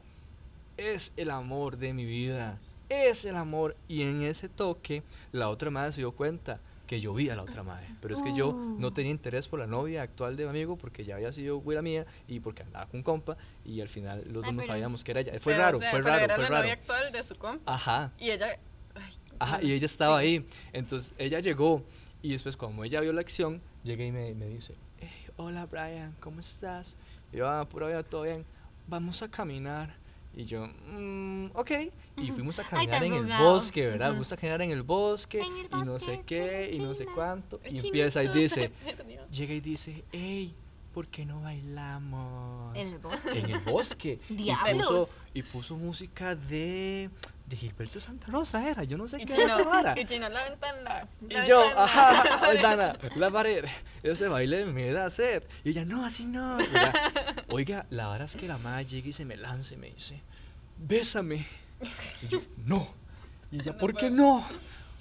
es 0.77 1.11
el 1.17 1.29
amor 1.31 1.77
de 1.77 1.93
mi 1.93 2.05
vida, 2.05 2.59
es 2.89 3.25
el 3.25 3.35
amor. 3.35 3.75
Y 3.87 4.03
en 4.03 4.23
ese 4.23 4.49
toque, 4.49 5.03
la 5.31 5.49
otra 5.49 5.69
madre 5.69 5.91
se 5.93 6.01
dio 6.01 6.11
cuenta 6.13 6.59
que 6.87 7.01
yo 7.01 7.13
vi 7.15 7.29
a 7.31 7.35
la 7.35 7.41
otra 7.43 7.63
madre. 7.63 7.87
Pero 7.99 8.15
es 8.15 8.21
que 8.21 8.33
yo 8.35 8.53
no 8.53 8.89
Uh. 8.89 8.91
tenía 8.91 9.11
interés 9.11 9.47
por 9.47 9.59
la 9.59 9.65
novia 9.67 10.03
actual 10.03 10.35
de 10.37 10.43
mi 10.43 10.49
amigo 10.51 10.77
porque 10.77 11.03
ya 11.03 11.15
había 11.15 11.33
sido 11.33 11.57
güera 11.57 11.81
mía 11.81 12.05
y 12.27 12.39
porque 12.39 12.61
andaba 12.61 12.85
con 12.85 12.99
un 12.99 13.03
compa 13.03 13.37
y 13.65 13.81
al 13.81 13.89
final 13.89 14.23
los 14.31 14.43
dos 14.43 14.53
no 14.53 14.61
sabíamos 14.61 15.03
que 15.03 15.11
era 15.11 15.21
ella. 15.21 15.31
Fue 15.39 15.53
Pero, 15.53 15.63
raro, 15.63 15.77
o 15.77 15.79
sea, 15.79 15.89
fue 15.89 16.01
raro, 16.01 16.23
era 16.25 16.35
fue 16.35 16.43
la 16.43 16.49
raro. 16.49 16.61
novia 16.63 16.73
actual 16.73 17.11
de 17.11 17.23
su 17.23 17.35
compa. 17.37 17.73
Ajá. 17.73 18.11
Y 18.19 18.29
ella. 18.29 18.59
ay, 18.93 19.13
Ajá, 19.39 19.61
y 19.61 19.71
ella 19.73 19.85
estaba 19.85 20.17
ahí. 20.17 20.45
Entonces 20.73 21.13
ella 21.17 21.39
llegó 21.39 21.83
y 22.21 22.31
después 22.31 22.55
como 22.57 22.83
ella 22.83 22.99
vio 23.01 23.13
la 23.13 23.21
acción, 23.21 23.61
llegué 23.83 24.07
y 24.07 24.11
me, 24.11 24.33
me 24.33 24.47
dice, 24.47 24.75
"Hey, 24.99 25.09
hola 25.37 25.65
Brian, 25.65 26.15
¿cómo 26.19 26.39
estás? 26.39 26.97
Y 27.31 27.37
yo, 27.37 27.47
ah, 27.47 27.67
pura 27.67 27.87
vida, 27.87 28.03
todo 28.03 28.23
bien. 28.23 28.45
Vamos 28.87 29.21
a 29.21 29.29
caminar. 29.29 29.95
Y 30.37 30.45
yo, 30.45 30.67
"Mm, 30.67 31.47
ok. 31.53 31.71
Y 32.17 32.31
fuimos 32.31 32.59
a 32.59 32.63
caminar 32.63 32.99
tan 33.01 33.03
en 33.05 33.13
el 33.13 33.37
bosque, 33.41 33.85
¿verdad? 33.85 34.07
Ujú. 34.09 34.15
Fuimos 34.15 34.31
a 34.33 34.37
caminar 34.37 34.61
en 34.63 34.71
el 34.71 34.83
bosque 34.83 35.39
En 35.39 35.57
el 35.57 35.65
y 35.65 35.83
no 35.85 35.97
sé 35.99 36.11
bosque 36.17 36.23
qué 36.25 36.69
y 36.73 36.79
no 36.79 36.93
sé 36.93 37.05
cuánto. 37.05 37.59
Y 37.69 37.77
empieza 37.85 38.21
y 38.23 38.27
dice, 38.29 38.71
llega 39.31 39.53
y 39.53 39.61
dice, 39.61 40.03
hey, 40.11 40.53
¿por 40.93 41.07
qué 41.07 41.25
no 41.25 41.41
bailamos? 41.41 42.75
En 42.75 42.87
el 42.87 42.99
bosque. 42.99 43.39
en 43.39 43.49
el 43.49 43.59
bosque. 43.59 44.19
Y 44.29 44.35
Diablos. 44.35 44.87
puso, 44.87 45.09
y 45.33 45.43
puso 45.43 45.77
música 45.77 46.35
de, 46.35 47.09
de 47.47 47.55
Gilberto 47.57 47.99
Santa 48.01 48.27
Rosa, 48.27 48.67
era. 48.67 48.83
Yo 48.83 48.97
no 48.97 49.07
sé 49.07 49.21
Y 49.21 49.25
qué 49.25 49.33
era 49.35 49.57
Chino, 49.57 49.69
vara. 49.69 49.93
y 49.99 50.05
Chino, 50.05 50.27
la 50.29 50.43
ventana. 50.49 51.07
Y 51.29 51.33
la 51.33 51.45
yo, 51.45 51.61
ventana, 51.61 51.83
ajá, 51.83 52.23
la 52.41 52.49
ventana, 52.49 52.99
la 53.15 53.31
pared. 53.31 53.65
Ese 54.03 54.27
baile 54.27 54.65
me 54.65 54.91
da 54.91 55.05
hacer. 55.05 55.47
Y 55.63 55.69
ella, 55.71 55.85
no, 55.85 56.05
así 56.05 56.25
no. 56.25 56.59
Y 56.59 56.63
ella, 56.63 56.93
Oiga, 57.49 57.85
la 57.89 58.09
verdad 58.09 58.29
es 58.33 58.39
que 58.39 58.47
la 58.47 58.57
madre 58.57 58.85
llega 58.85 59.09
y 59.09 59.13
se 59.13 59.25
me 59.25 59.37
lanza 59.37 59.73
y 59.75 59.77
me 59.77 59.91
dice, 59.91 60.21
bésame. 60.77 61.47
Y 62.23 62.27
yo, 62.29 62.41
no. 62.65 62.87
Y 63.51 63.57
ella, 63.61 63.73
No 63.73 63.77
¿por 63.77 63.93
qué 63.93 64.09
no? 64.09 64.45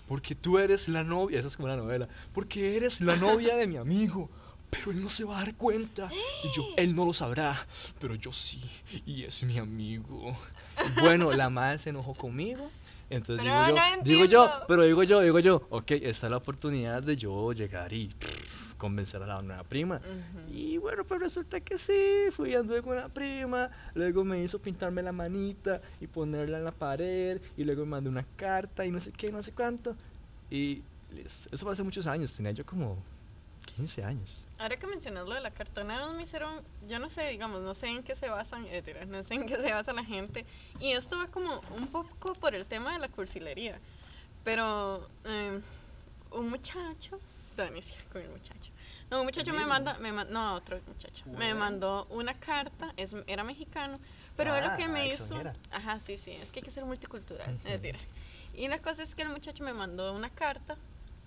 Porque 0.07 0.35
tú 0.35 0.59
eres 0.59 0.87
la 0.89 1.03
novia, 1.03 1.39
esa 1.39 1.49
es 1.49 1.57
como 1.57 1.67
una 1.73 1.77
novela. 1.77 2.09
Porque 2.35 2.77
eres 2.77 3.01
la 3.01 3.17
novia 3.17 3.57
de 3.57 3.67
mi 3.67 3.79
amigo. 3.79 4.29
Pero 4.79 4.91
él 4.93 5.03
no 5.03 5.09
se 5.09 5.25
va 5.25 5.39
a 5.39 5.45
dar 5.45 5.55
cuenta. 5.57 6.11
Y 6.43 6.57
yo, 6.57 6.65
él 6.77 6.95
no 6.95 7.05
lo 7.05 7.13
sabrá. 7.13 7.67
Pero 8.01 8.15
yo 8.15 8.33
sí. 8.33 8.61
Y 9.07 9.25
es 9.25 9.43
mi 9.43 9.59
amigo. 9.59 10.37
Y 10.79 11.01
bueno, 11.01 11.33
la 11.33 11.51
madre 11.51 11.79
se 11.79 11.91
enojó 11.91 12.15
conmigo. 12.15 12.71
Entonces 13.11 13.45
digo 13.45 13.67
yo, 13.69 13.75
no 13.75 14.03
digo 14.03 14.25
yo, 14.25 14.51
pero 14.67 14.83
digo 14.83 15.03
yo, 15.03 15.21
digo 15.21 15.39
yo, 15.39 15.67
ok, 15.69 15.91
esta 15.91 16.27
es 16.27 16.31
la 16.31 16.39
oportunidad 16.39 17.03
de 17.03 17.17
yo 17.17 17.53
llegar 17.53 17.93
y 17.93 18.09
pff, 18.09 18.75
convencer 18.79 19.23
a 19.23 19.27
la 19.27 19.43
nueva 19.43 19.63
prima. 19.63 19.97
Ujú. 19.97 20.55
Y 20.55 20.79
bueno, 20.79 21.05
pues 21.05 21.21
resulta 21.21 21.61
que 21.61 21.77
sí, 21.77 22.31
fui 22.33 22.55
anduve 22.55 22.81
con 22.81 22.97
la 22.97 23.11
prima, 23.11 23.71
luego 23.95 24.25
me 24.25 24.43
hizo 24.43 24.59
pintarme 24.59 25.03
la 25.03 25.13
manita 25.13 25.83
y 26.01 26.07
ponerla 26.07 26.59
en 26.59 26.65
la 26.65 26.73
pared, 26.73 27.43
y 27.59 27.65
luego 27.65 27.85
me 27.85 27.91
mandó 27.91 28.09
una 28.09 28.25
carta 28.37 28.87
y 28.87 28.91
no 28.91 28.99
sé 29.01 29.13
qué, 29.13 29.31
no 29.31 29.43
sé 29.43 29.53
cuánto. 29.53 29.95
Y 30.51 30.83
eso 31.15 31.59
fue 31.59 31.75
hace 31.75 31.83
muchos 31.83 32.07
años, 32.07 32.35
tenía 32.35 32.53
yo 32.53 32.65
como 32.65 32.97
15 33.65 34.05
años. 34.05 34.41
Ahora 34.59 34.77
que 34.77 34.87
mencionas 34.87 35.27
lo 35.27 35.35
de 35.35 35.41
la 35.41 35.53
vez 36.07 36.17
me 36.17 36.23
hicieron, 36.23 36.63
yo 36.89 36.99
no 36.99 37.11
sé, 37.11 37.29
digamos, 37.29 37.61
no 37.63 37.75
sé 37.75 37.89
en 37.89 38.03
qué 38.03 38.15
se 38.15 38.29
basan, 38.29 38.67
eh, 38.67 38.83
tira, 38.83 39.05
no 39.05 39.23
sé 39.25 39.35
en 39.35 39.47
qué 39.47 39.57
se 39.57 39.73
basa 39.73 39.93
la 39.93 40.05
gente, 40.05 40.47
y 40.81 40.93
esto 40.93 41.19
va 41.19 41.27
como 41.29 41.61
un 41.71 41.89
poco 41.89 42.35
por 42.35 42.55
el 42.55 42.65
tema 42.67 42.93
de 42.93 43.01
la 43.01 43.09
cursilería, 43.09 43.79
pero 44.45 45.09
eh, 45.25 45.61
un 46.31 46.51
muchacho, 46.51 47.19
no, 47.57 47.67
inicia 47.67 47.97
con 48.13 48.23
el 48.23 48.31
muchacho, 48.31 48.71
no, 49.11 49.21
un 49.21 49.27
muchacho 49.27 49.53
me 49.53 49.67
manda, 49.67 49.99
me 49.99 50.13
man- 50.13 50.29
no, 50.31 50.55
otro 50.55 50.81
muchacho, 50.87 51.25
me 51.27 51.53
mandó 51.55 52.07
una 52.11 52.35
carta, 52.35 52.93
es, 52.97 53.15
era 53.27 53.43
mexicano, 53.45 53.99
pero 54.37 54.53
Ah, 54.55 54.61
lo 54.61 54.77
que 54.77 54.85
ah, 54.85 54.89
me 54.89 55.09
hizo, 55.09 55.25
extranjera. 55.25 55.55
ajá, 55.71 55.99
sí, 56.01 56.17
sí, 56.17 56.31
es 56.33 56.51
que 56.51 56.61
hay 56.61 56.65
que 56.65 56.71
ser 56.71 56.85
multicultural, 56.85 57.55
Ujú. 57.57 57.69
es 57.69 57.83
tira. 57.83 57.99
Y 58.57 58.69
la 58.69 58.79
cosa 58.81 59.03
es 59.03 59.15
que 59.17 59.23
el 59.23 59.31
muchacho 59.31 59.65
me 59.65 59.73
mandó 59.75 60.13
una 60.13 60.31
carta 60.31 60.77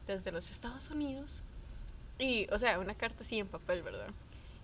desde 0.08 0.32
los 0.32 0.50
Estados 0.50 0.90
Unidos 0.92 1.44
y, 2.20 2.48
o 2.52 2.58
sea, 2.58 2.80
una 2.80 2.96
carta 2.96 3.22
así 3.22 3.40
en 3.40 3.48
papel, 3.48 3.84
¿verdad? 3.84 4.10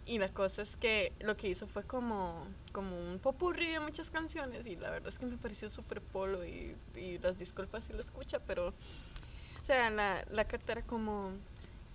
Y 0.06 0.18
la 0.18 0.28
cosa 0.30 0.62
es 0.62 0.76
que 0.76 1.14
lo 1.22 1.38
que 1.38 1.48
hizo 1.48 1.66
fue 1.66 1.84
como, 1.84 2.46
como 2.74 2.98
un 2.98 3.20
popurrí 3.20 3.68
de 3.68 3.80
muchas 3.80 4.10
canciones 4.10 4.66
y 4.66 4.76
la 4.76 4.90
verdad 4.90 5.10
es 5.10 5.18
que 5.18 5.26
me 5.26 5.38
pareció 5.38 5.70
súper 5.70 6.02
polo 6.02 6.46
y, 6.46 6.76
y 6.96 7.20
las 7.20 7.40
disculpas 7.40 7.86
si 7.86 7.94
lo 7.94 8.02
escucha, 8.02 8.40
pero, 8.40 8.70
o 8.70 9.66
sea, 9.66 9.90
la, 9.92 10.26
la 10.30 10.46
carta 10.46 10.74
era 10.74 10.82
como, 10.82 11.32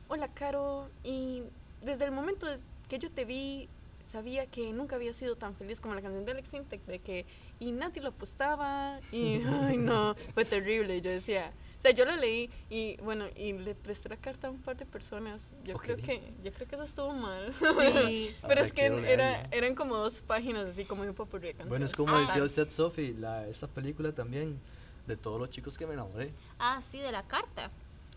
hola 0.08 0.28
Caro, 0.28 0.88
y 1.04 1.42
desde 1.82 2.06
el 2.06 2.12
momento 2.12 2.46
que 2.88 2.98
yo 2.98 3.10
te 3.10 3.26
vi, 3.26 3.68
sabía 4.10 4.46
que 4.46 4.72
nunca 4.72 4.96
había 4.96 5.12
sido 5.12 5.36
tan 5.36 5.54
feliz 5.54 5.78
como 5.80 5.94
la 5.94 6.00
canción 6.00 6.24
de 6.24 6.32
Alex 6.32 6.54
Intec, 6.54 6.80
de 6.86 7.00
que, 7.00 7.26
y 7.60 7.72
Nati 7.72 8.00
lo 8.00 8.08
apostaba, 8.08 9.00
y, 9.12 9.42
ay 9.64 9.76
no, 9.76 10.14
fue 10.32 10.44
terrible, 10.44 11.00
yo 11.02 11.10
decía... 11.10 11.52
O 11.78 11.80
sea, 11.80 11.92
yo 11.92 12.04
lo 12.04 12.16
leí 12.16 12.50
y 12.68 12.96
bueno, 12.96 13.26
y 13.36 13.52
le 13.52 13.74
presté 13.74 14.08
la 14.08 14.16
carta 14.16 14.48
a 14.48 14.50
un 14.50 14.60
par 14.60 14.76
de 14.76 14.84
personas. 14.84 15.48
Yo 15.64 15.76
creo 15.76 15.96
que 15.96 16.32
yo 16.42 16.52
creo 16.52 16.66
que 16.66 16.74
eso 16.74 16.84
estuvo 16.84 17.12
mal. 17.12 17.54
Sí. 17.60 18.34
Pero 18.48 18.62
es 18.62 18.72
que 18.72 18.86
era, 18.86 19.44
eran 19.52 19.76
como 19.76 19.96
dos 19.96 20.20
páginas 20.22 20.64
así 20.66 20.84
como 20.84 21.04
de 21.04 21.10
un 21.10 21.14
popurrí 21.14 21.48
de 21.48 21.54
canciones. 21.54 21.68
Bueno, 21.70 21.86
es 21.86 21.94
como 21.94 22.16
Ah, 22.16 22.20
decía 22.22 22.42
usted, 22.42 22.68
Sophie, 22.70 23.14
la, 23.14 23.46
esta 23.46 23.68
película 23.68 24.12
también, 24.12 24.58
de 25.06 25.16
todos 25.16 25.38
los 25.38 25.50
chicos 25.50 25.78
que 25.78 25.86
me 25.86 25.94
enamoré. 25.94 26.32
Ah, 26.58 26.80
sí, 26.82 26.98
de 26.98 27.12
la 27.12 27.22
carta. 27.22 27.70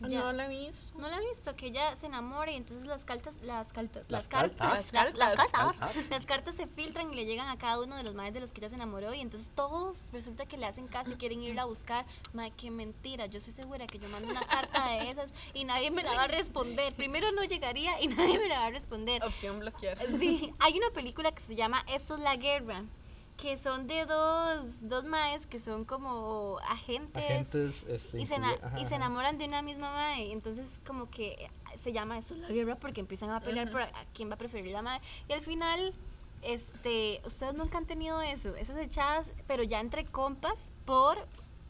Ya. 0.09 0.19
No 0.21 0.31
la 0.33 0.45
he 0.45 0.49
visto. 0.49 0.97
No 0.97 1.07
la 1.09 1.17
he 1.17 1.27
visto, 1.27 1.55
que 1.55 1.67
ella 1.67 1.95
se 1.95 2.07
enamore 2.07 2.53
y 2.53 2.55
entonces 2.57 2.85
las 2.87 3.05
cartas, 3.05 3.37
las 3.41 3.71
cartas, 3.71 4.09
Las 4.09 4.21
las 4.23 4.27
cartas, 4.27 4.57
cartas. 4.91 5.17
la- 5.17 5.35
las 5.35 5.51
cartas. 5.51 6.09
las 6.09 6.25
cartas 6.25 6.55
se 6.55 6.67
filtran 6.67 7.11
y 7.13 7.15
le 7.15 7.25
llegan 7.25 7.47
a 7.49 7.57
cada 7.57 7.79
uno 7.81 7.95
de 7.95 8.03
los 8.03 8.15
madres 8.15 8.33
de 8.33 8.39
los 8.39 8.51
que 8.51 8.59
ella 8.61 8.69
se 8.69 8.75
enamoró 8.75 9.13
y 9.13 9.21
entonces 9.21 9.49
todos 9.55 10.09
resulta 10.11 10.45
que 10.45 10.57
le 10.57 10.65
hacen 10.65 10.87
caso 10.87 11.11
y 11.11 11.15
quieren 11.15 11.41
irla 11.43 11.63
a 11.63 11.65
buscar. 11.65 12.05
Madre, 12.33 12.53
qué 12.57 12.71
mentira, 12.71 13.25
yo 13.27 13.37
estoy 13.37 13.53
segura 13.53 13.85
que 13.87 13.99
yo 13.99 14.07
mando 14.09 14.29
una 14.29 14.45
carta 14.45 14.87
de 14.89 15.09
esas 15.11 15.33
y 15.53 15.65
nadie 15.65 15.91
me 15.91 16.03
la 16.03 16.13
va 16.15 16.23
a 16.23 16.27
responder. 16.27 16.93
Primero 16.95 17.31
no 17.31 17.43
llegaría 17.43 18.01
y 18.01 18.07
nadie 18.09 18.39
me 18.39 18.47
la 18.47 18.59
va 18.59 18.65
a 18.67 18.71
responder. 18.71 19.23
Opción 19.23 19.59
bloquear. 19.59 19.97
Sí, 20.19 20.53
hay 20.59 20.77
una 20.77 20.89
película 20.91 21.31
que 21.31 21.41
se 21.41 21.55
llama 21.55 21.83
Eso 21.87 22.15
es 22.15 22.21
la 22.21 22.35
guerra, 22.35 22.83
que 23.41 23.57
son 23.57 23.87
de 23.87 24.05
dos, 24.05 24.87
dos 24.87 25.03
maes 25.03 25.47
que 25.47 25.57
son 25.57 25.83
como 25.83 26.59
agentes 26.69 27.23
Agentes, 27.23 27.85
este, 27.89 28.21
y 28.21 28.25
se, 28.27 28.35
ajá, 28.35 28.55
y 28.77 28.81
se 28.81 28.85
ajá. 28.85 28.95
enamoran 28.97 29.37
de 29.39 29.45
una 29.45 29.63
misma 29.63 29.91
madre. 29.91 30.31
Entonces, 30.31 30.79
como 30.85 31.09
que 31.09 31.49
se 31.81 31.91
llama 31.91 32.19
eso 32.19 32.35
la 32.35 32.49
guerra 32.49 32.75
porque 32.75 33.01
empiezan 33.01 33.31
a 33.31 33.39
pelear 33.39 33.71
por 33.71 33.81
a, 33.81 33.85
a 33.85 34.05
quién 34.13 34.29
va 34.29 34.35
a 34.35 34.37
preferir 34.37 34.71
la 34.71 34.83
madre. 34.83 35.01
Y 35.27 35.33
al 35.33 35.41
final, 35.41 35.93
este, 36.43 37.21
ustedes 37.25 37.55
nunca 37.55 37.79
han 37.79 37.87
tenido 37.87 38.21
eso, 38.21 38.55
esas 38.55 38.77
echadas, 38.77 39.31
pero 39.47 39.63
ya 39.63 39.79
entre 39.79 40.05
compas 40.05 40.67
por 40.85 41.17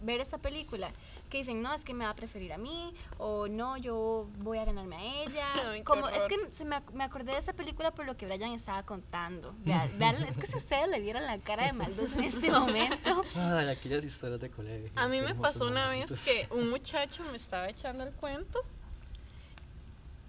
ver 0.01 0.20
esa 0.22 0.38
película. 0.38 0.91
Que 1.29 1.38
dicen, 1.38 1.62
no, 1.62 1.74
es 1.74 1.84
que 1.86 1.93
me 1.93 2.03
va 2.03 2.12
a 2.12 2.15
preferir 2.15 2.51
a 2.51 2.58
mí, 2.58 2.93
o 3.17 3.48
no, 3.48 3.77
yo 3.77 4.27
voy 4.39 4.58
a 4.58 4.65
ganarme 4.65 4.98
a 4.98 5.24
ella. 5.24 5.46
Ay, 5.72 5.84
Como, 5.84 6.10
es 6.10 6.17
horror. 6.24 6.27
que 6.27 6.51
se 6.51 6.65
me, 6.65 6.75
ac- 6.75 6.91
me 6.91 7.03
acordé 7.05 7.31
de 7.31 7.38
esa 7.38 7.53
película 7.53 7.91
por 7.91 8.05
lo 8.05 8.17
que 8.17 8.25
Brian 8.25 8.51
estaba 8.51 8.84
contando. 8.84 9.55
Vean, 9.60 9.91
vean, 9.98 10.15
es 10.24 10.36
que 10.38 10.46
si 10.48 10.58
ustedes 10.58 10.89
le 10.89 11.00
vieran 11.00 11.25
la 11.25 11.38
cara 11.39 11.65
de 11.67 11.74
Maldos 11.74 12.12
en 12.13 12.24
este 12.25 12.51
momento. 12.60 13.24
Ay, 13.36 13.70
aquellas 13.70 14.03
historias 14.03 14.41
de 14.41 14.50
colegio. 14.51 14.91
A 14.96 15.08
mí 15.08 15.22
me 15.22 15.34
pasó 15.36 15.67
una 15.67 15.88
vez 15.89 16.12
que 16.25 16.48
un 16.51 16.70
muchacho 16.70 17.24
me 17.31 17.38
estaba 17.38 17.70
echando 17.70 18.03
el 18.03 18.12
cuento. 18.13 18.60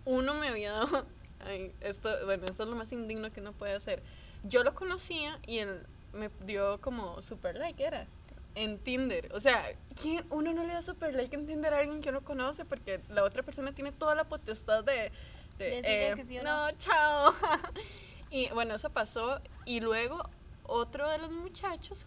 Uno 0.04 0.34
me 0.34 0.48
había 0.48 0.72
dado. 0.72 1.06
ay, 1.46 1.72
esto, 1.80 2.10
bueno, 2.24 2.46
esto 2.46 2.62
es 2.64 2.68
lo 2.68 2.76
más 2.76 2.92
indigno 2.92 3.30
que 3.32 3.40
uno 3.40 3.52
puede 3.52 3.74
hacer. 3.74 4.02
Yo 4.44 4.64
lo 4.64 4.74
conocía 4.74 5.38
y 5.46 5.58
él 5.58 5.86
me 6.12 6.30
dio 6.44 6.80
como 6.80 7.22
super 7.22 7.56
like, 7.56 7.82
era. 7.84 8.06
En 8.54 8.78
Tinder. 8.78 9.30
O 9.34 9.40
sea, 9.40 9.64
¿quién, 10.00 10.24
uno 10.30 10.52
no 10.52 10.64
le 10.66 10.74
da 10.74 10.82
super 10.82 11.14
like 11.14 11.34
en 11.34 11.46
Tinder 11.46 11.72
a 11.72 11.78
alguien 11.78 12.02
que 12.02 12.10
uno 12.10 12.22
conoce 12.22 12.64
porque 12.64 13.00
la 13.08 13.24
otra 13.24 13.42
persona 13.42 13.74
tiene 13.74 13.92
toda 13.92 14.14
la 14.14 14.24
potestad 14.24 14.84
de. 14.84 15.10
eh, 15.58 16.12
que 16.16 16.24
sí 16.24 16.38
o 16.38 16.42
no, 16.42 16.66
no. 16.66 16.78
chao. 16.78 17.34
y 18.30 18.48
bueno, 18.50 18.74
eso 18.74 18.90
pasó. 18.90 19.40
Y 19.64 19.80
luego 19.80 20.22
otro 20.64 21.08
de 21.08 21.18
los 21.18 21.30
muchachos 21.30 22.06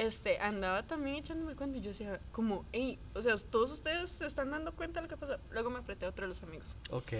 este, 0.00 0.38
andaba 0.38 0.82
también 0.82 1.16
echándome 1.16 1.52
el 1.52 1.56
cuento 1.58 1.78
y 1.78 1.82
yo 1.82 1.88
decía, 1.88 2.20
como, 2.32 2.64
hey, 2.72 2.98
o 3.14 3.20
sea, 3.22 3.36
todos 3.36 3.70
ustedes 3.70 4.10
se 4.10 4.26
están 4.26 4.50
dando 4.50 4.72
cuenta 4.72 5.00
de 5.00 5.06
lo 5.06 5.08
que 5.10 5.16
pasó. 5.18 5.36
Luego 5.50 5.68
me 5.70 5.78
apreté 5.78 6.06
a 6.06 6.08
otro 6.08 6.24
de 6.24 6.28
los 6.28 6.42
amigos. 6.42 6.76
Ok. 6.90 7.12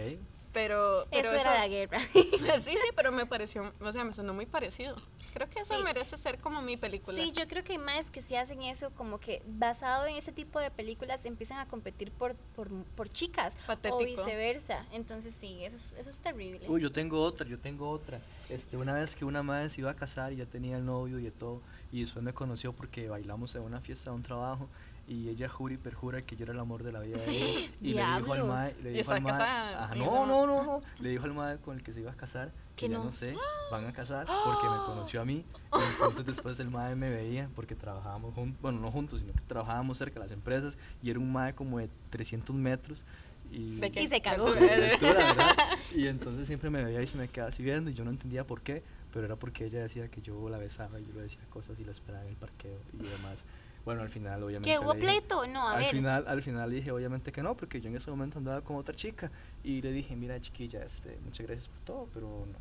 Pero, 0.52 1.06
pero 1.12 1.28
eso 1.28 1.36
era 1.36 1.54
la 1.54 1.68
guerra. 1.68 2.00
sí, 2.12 2.28
sí, 2.72 2.88
pero 2.96 3.12
me 3.12 3.24
pareció, 3.24 3.72
o 3.80 3.92
sea, 3.92 4.02
me 4.02 4.12
sonó 4.12 4.34
muy 4.34 4.46
parecido. 4.46 4.96
Creo 5.32 5.48
que 5.48 5.60
eso 5.60 5.76
Sí. 5.76 5.84
merece 5.84 6.16
ser 6.16 6.40
como 6.40 6.60
mi 6.60 6.76
película. 6.76 7.16
Sí, 7.16 7.30
yo 7.30 7.46
creo 7.46 7.62
que 7.62 7.74
hay 7.74 7.78
más 7.78 8.10
que 8.10 8.20
si 8.20 8.34
hacen 8.34 8.62
eso, 8.62 8.90
como 8.90 9.20
que 9.20 9.42
basado 9.46 10.06
en 10.06 10.16
ese 10.16 10.32
tipo 10.32 10.58
de 10.58 10.72
películas 10.72 11.24
empiezan 11.24 11.58
a 11.58 11.68
competir 11.68 12.10
por, 12.10 12.34
por, 12.56 12.68
por 12.96 13.08
chicas 13.10 13.54
Patético. 13.64 13.98
o 13.98 14.04
viceversa. 14.04 14.86
Entonces 14.90 15.34
sí, 15.34 15.64
eso 15.64 15.76
es, 15.76 15.92
eso 15.96 16.10
es 16.10 16.20
terrible. 16.20 16.68
Uy, 16.68 16.80
yo 16.82 16.90
tengo 16.90 17.22
otra, 17.22 17.46
yo 17.46 17.60
tengo 17.60 17.88
otra. 17.88 18.20
Este, 18.48 18.76
una 18.76 18.94
vez 18.94 19.14
que 19.14 19.24
una 19.24 19.44
madre 19.44 19.70
se 19.70 19.82
iba 19.82 19.92
a 19.92 19.94
casar 19.94 20.32
y 20.32 20.36
ya 20.36 20.46
tenía 20.46 20.78
el 20.78 20.84
novio 20.84 21.20
y 21.20 21.30
todo, 21.30 21.62
y 21.92 22.00
después 22.00 22.24
me 22.24 22.32
conoció 22.34 22.69
porque 22.72 23.08
bailamos 23.08 23.54
en 23.54 23.62
una 23.62 23.80
fiesta 23.80 24.10
de 24.10 24.16
un 24.16 24.22
trabajo 24.22 24.68
y 25.06 25.28
ella 25.28 25.48
jura 25.48 25.74
y 25.74 25.76
perjura 25.76 26.22
que 26.22 26.36
yo 26.36 26.44
era 26.44 26.52
el 26.52 26.60
amor 26.60 26.84
de 26.84 26.92
la 26.92 27.00
vida 27.00 27.18
de 27.18 27.30
ella 27.30 27.70
y 27.80 27.94
le 27.94 28.04
dijo 28.04 28.32
al 28.32 28.44
mae, 28.44 28.76
le 28.82 28.90
¿Y 28.90 28.94
dijo 28.94 29.12
al 29.12 29.22
mae, 29.22 29.90
Oye, 29.90 29.98
no, 29.98 30.26
no. 30.26 30.26
no, 30.26 30.46
no, 30.46 30.62
no, 30.64 30.82
le 31.00 31.10
dijo 31.10 31.24
al 31.24 31.34
mae 31.34 31.58
con 31.58 31.76
el 31.76 31.82
que 31.82 31.92
se 31.92 32.00
iba 32.00 32.12
a 32.12 32.16
casar 32.16 32.52
que 32.76 32.88
ya 32.88 32.96
no. 32.98 33.04
no 33.04 33.12
sé, 33.12 33.34
van 33.72 33.86
a 33.86 33.92
casar 33.92 34.26
porque 34.44 34.68
me 34.68 34.76
conoció 34.86 35.20
a 35.20 35.24
mí. 35.24 35.44
Entonces 35.94 36.24
después 36.26 36.58
el 36.60 36.70
mae 36.70 36.94
me 36.94 37.10
veía 37.10 37.50
porque 37.54 37.74
trabajábamos 37.74 38.34
juntos, 38.34 38.60
bueno, 38.62 38.80
no 38.80 38.90
juntos, 38.90 39.20
sino 39.20 39.32
que 39.32 39.40
trabajábamos 39.48 39.98
cerca 39.98 40.20
de 40.20 40.26
las 40.26 40.32
empresas 40.32 40.78
y 41.02 41.10
era 41.10 41.18
un 41.18 41.32
mae 41.32 41.54
como 41.54 41.78
de 41.78 41.90
300 42.10 42.54
metros 42.54 43.04
y 43.50 43.76
¿De 43.80 43.90
qué? 43.90 44.02
Y 44.02 44.08
se 44.08 44.20
cagó. 44.20 44.46
Y 45.94 46.06
entonces 46.06 46.46
siempre 46.46 46.70
me 46.70 46.84
veía 46.84 47.02
y 47.02 47.06
se 47.06 47.16
me 47.18 47.28
quedaba 47.28 47.48
así 47.50 47.62
viendo 47.62 47.90
y 47.90 47.94
yo 47.94 48.04
no 48.04 48.10
entendía 48.10 48.44
por 48.44 48.60
qué, 48.62 48.82
pero 49.12 49.26
era 49.26 49.36
porque 49.36 49.64
ella 49.66 49.80
decía 49.82 50.08
que 50.08 50.22
yo 50.22 50.48
la 50.48 50.58
besaba 50.58 51.00
y 51.00 51.04
yo 51.06 51.12
le 51.14 51.22
decía 51.22 51.40
cosas 51.50 51.78
y 51.80 51.84
la 51.84 51.90
esperaba 51.92 52.22
en 52.24 52.30
el 52.30 52.36
parqueo 52.36 52.78
y 52.94 53.02
demás. 53.02 53.42
Bueno, 53.84 54.02
al 54.02 54.08
final 54.10 54.42
obviamente 54.42 54.70
¿Que 54.70 54.78
hubo 54.78 54.92
pleito? 54.94 55.46
No, 55.48 55.66
a 55.66 55.72
al 55.72 55.78
ver. 55.80 55.90
final, 55.90 56.24
al 56.28 56.42
final 56.42 56.70
dije 56.70 56.92
obviamente 56.92 57.32
que 57.32 57.42
no, 57.42 57.56
porque 57.56 57.80
yo 57.80 57.88
en 57.88 57.96
ese 57.96 58.10
momento 58.10 58.38
andaba 58.38 58.60
con 58.60 58.76
otra 58.76 58.94
chica 58.94 59.30
y 59.64 59.80
le 59.82 59.90
dije, 59.90 60.14
mira 60.14 60.38
chiquilla, 60.40 60.84
este, 60.84 61.18
muchas 61.24 61.46
gracias 61.46 61.66
por 61.68 61.78
todo, 61.80 62.08
pero 62.14 62.26
no. 62.46 62.58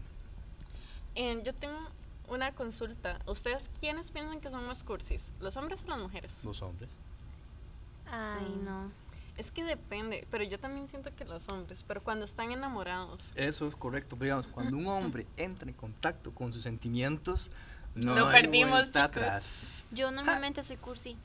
Eh, 1.15 1.41
yo 1.43 1.53
tengo 1.53 1.77
una 2.29 2.51
consulta. 2.53 3.19
¿Ustedes 3.27 3.69
quiénes 3.79 4.11
piensan 4.11 4.39
que 4.39 4.49
son 4.49 4.65
más 4.65 4.83
cursis? 4.83 5.33
¿Los 5.41 5.57
hombres 5.57 5.83
o 5.83 5.87
las 5.89 5.99
mujeres? 5.99 6.43
Los 6.45 6.61
hombres. 6.61 6.89
Ay, 8.09 8.45
Mm. 8.45 8.65
no. 8.65 8.91
Es 9.39 9.51
que 9.51 9.63
depende, 9.63 10.27
pero 10.29 10.43
yo 10.43 10.59
también 10.59 10.87
siento 10.89 11.15
que 11.15 11.23
los 11.23 11.47
hombres, 11.47 11.85
pero 11.87 12.03
cuando 12.03 12.25
están 12.25 12.51
enamorados. 12.51 13.31
Eso 13.35 13.67
es 13.69 13.75
correcto, 13.75 14.17
digamos, 14.19 14.47
cuando 14.47 14.75
un 14.75 14.85
hombre 14.87 15.25
entra 15.37 15.69
en 15.69 15.73
contacto 15.75 16.31
con 16.35 16.51
sus 16.51 16.61
sentimientos, 16.63 17.49
no 17.95 18.15
Lo 18.15 18.27
hay 18.27 18.41
perdimos, 18.43 18.83
chicos. 18.87 18.95
atrás. 19.01 19.83
Yo 19.91 20.11
normalmente 20.11 20.61
soy 20.61 20.75
cursi. 20.75 21.17